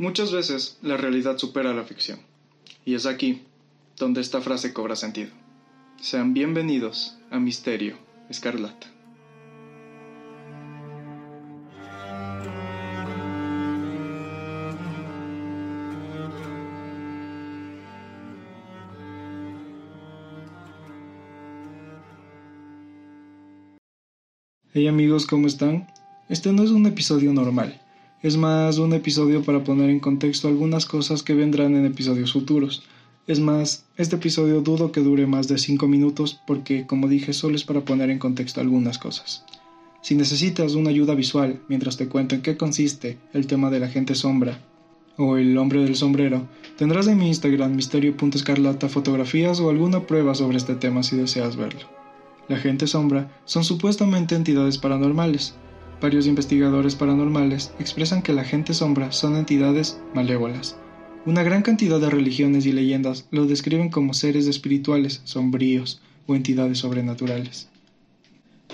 [0.00, 2.20] Muchas veces la realidad supera la ficción.
[2.86, 3.42] Y es aquí
[3.98, 5.28] donde esta frase cobra sentido.
[6.00, 7.98] Sean bienvenidos a Misterio
[8.30, 8.86] Escarlata.
[24.72, 25.88] Hey amigos, ¿cómo están?
[26.30, 27.79] Este no es un episodio normal
[28.22, 32.82] es más un episodio para poner en contexto algunas cosas que vendrán en episodios futuros.
[33.26, 37.56] Es más, este episodio dudo que dure más de 5 minutos porque, como dije, solo
[37.56, 39.44] es para poner en contexto algunas cosas.
[40.02, 43.88] Si necesitas una ayuda visual mientras te cuento en qué consiste el tema de la
[43.88, 44.58] gente sombra
[45.16, 46.46] o el hombre del sombrero,
[46.76, 51.88] tendrás en mi Instagram misterio.escarlata fotografías o alguna prueba sobre este tema si deseas verlo.
[52.48, 55.54] La gente sombra son supuestamente entidades paranormales,
[56.00, 60.78] Varios investigadores paranormales expresan que la gente sombra son entidades malévolas.
[61.26, 66.78] Una gran cantidad de religiones y leyendas lo describen como seres espirituales, sombríos o entidades
[66.78, 67.68] sobrenaturales.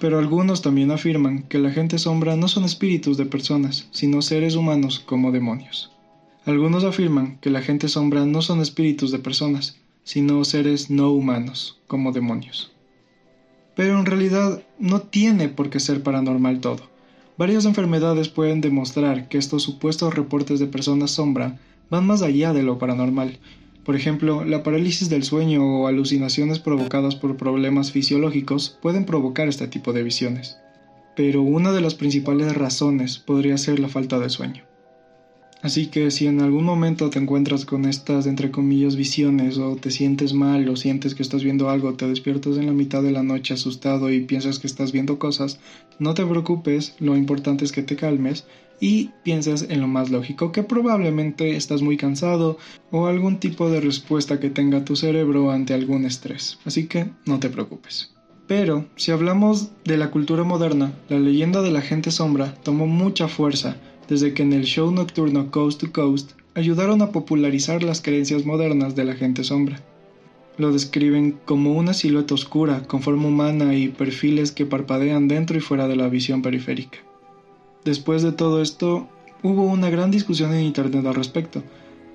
[0.00, 4.54] Pero algunos también afirman que la gente sombra no son espíritus de personas, sino seres
[4.54, 5.92] humanos como demonios.
[6.44, 11.80] Algunos afirman que la gente sombra no son espíritus de personas, sino seres no humanos,
[11.86, 12.72] como demonios.
[13.74, 16.93] Pero en realidad no tiene por qué ser paranormal todo.
[17.36, 21.58] Varias enfermedades pueden demostrar que estos supuestos reportes de personas sombra
[21.90, 23.38] van más allá de lo paranormal.
[23.84, 29.66] Por ejemplo, la parálisis del sueño o alucinaciones provocadas por problemas fisiológicos pueden provocar este
[29.66, 30.58] tipo de visiones.
[31.16, 34.64] Pero una de las principales razones podría ser la falta de sueño.
[35.64, 39.90] Así que si en algún momento te encuentras con estas, entre comillas, visiones o te
[39.90, 43.22] sientes mal o sientes que estás viendo algo, te despiertas en la mitad de la
[43.22, 45.58] noche asustado y piensas que estás viendo cosas,
[45.98, 48.44] no te preocupes, lo importante es que te calmes
[48.78, 52.58] y pienses en lo más lógico, que probablemente estás muy cansado
[52.90, 56.58] o algún tipo de respuesta que tenga tu cerebro ante algún estrés.
[56.66, 58.14] Así que no te preocupes.
[58.46, 63.28] Pero, si hablamos de la cultura moderna, la leyenda de la gente sombra tomó mucha
[63.28, 63.78] fuerza
[64.08, 68.94] desde que en el show nocturno Coast to Coast ayudaron a popularizar las creencias modernas
[68.94, 69.80] de la gente sombra.
[70.56, 75.60] Lo describen como una silueta oscura, con forma humana y perfiles que parpadean dentro y
[75.60, 76.98] fuera de la visión periférica.
[77.84, 79.08] Después de todo esto,
[79.42, 81.62] hubo una gran discusión en Internet al respecto.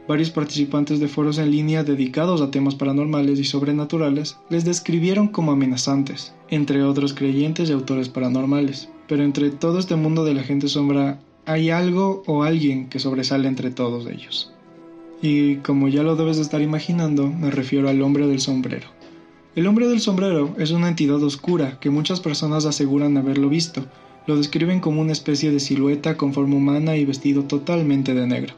[0.08, 5.52] Varios participantes de foros en línea dedicados a temas paranormales y sobrenaturales les describieron como
[5.52, 8.90] amenazantes, entre otros creyentes y autores paranormales.
[9.08, 13.48] Pero entre todo este mundo de la gente sombra hay algo o alguien que sobresale
[13.48, 14.54] entre todos ellos.
[15.20, 18.88] Y como ya lo debes de estar imaginando, me refiero al hombre del sombrero.
[19.56, 23.84] El hombre del sombrero es una entidad oscura que muchas personas aseguran haberlo visto.
[24.28, 28.54] Lo describen como una especie de silueta con forma humana y vestido totalmente de negro.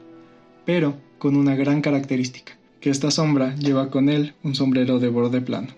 [0.66, 5.40] Pero con una gran característica, que esta sombra lleva con él un sombrero de borde
[5.40, 5.70] plano.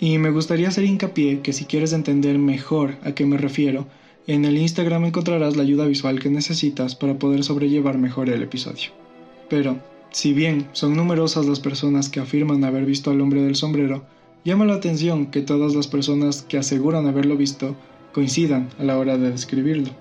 [0.00, 3.86] Y me gustaría hacer hincapié que si quieres entender mejor a qué me refiero,
[4.28, 8.90] en el Instagram encontrarás la ayuda visual que necesitas para poder sobrellevar mejor el episodio.
[9.48, 9.80] Pero,
[10.10, 14.04] si bien son numerosas las personas que afirman haber visto al hombre del sombrero,
[14.44, 17.74] llama la atención que todas las personas que aseguran haberlo visto
[18.12, 19.92] coincidan a la hora de describirlo.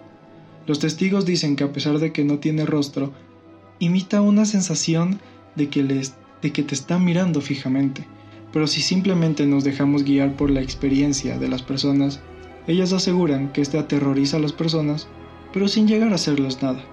[0.66, 3.14] Los testigos dicen que a pesar de que no tiene rostro,
[3.80, 5.22] imita una sensación
[5.56, 8.06] de que, les, de que te está mirando fijamente.
[8.52, 12.20] Pero si simplemente nos dejamos guiar por la experiencia de las personas,
[12.67, 15.07] ellas aseguran que este aterroriza a las personas,
[15.53, 16.83] pero sin llegar a hacerles nada.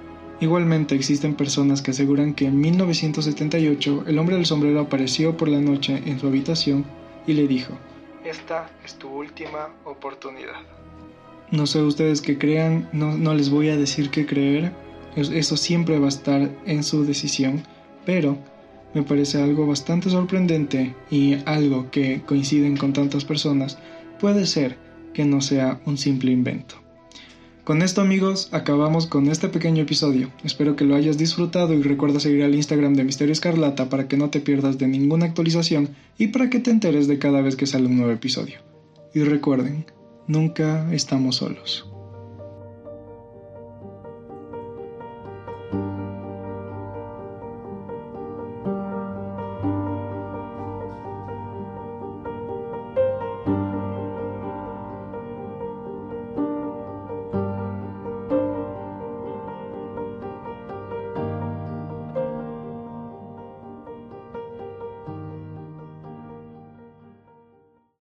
[0.41, 5.61] Igualmente existen personas que aseguran que en 1978 el hombre del sombrero apareció por la
[5.61, 6.85] noche en su habitación
[7.27, 7.75] y le dijo,
[8.25, 10.61] Esta es tu última oportunidad.
[11.51, 14.73] No sé ustedes qué crean, no, no les voy a decir qué creer,
[15.17, 17.63] eso siempre va a estar en su decisión,
[18.05, 18.39] pero
[18.95, 23.79] me parece algo bastante sorprendente y algo que coinciden con tantas personas
[24.21, 24.84] puede ser
[25.15, 26.85] que no sea un simple invento.
[27.65, 30.31] Con esto amigos, acabamos con este pequeño episodio.
[30.45, 34.19] Espero que lo hayas disfrutado y recuerda seguir al Instagram de Misterio Escarlata para que
[34.19, 35.89] no te pierdas de ninguna actualización
[36.19, 38.59] y para que te enteres de cada vez que sale un nuevo episodio.
[39.15, 39.87] Y recuerden,
[40.27, 41.94] nunca estamos solos.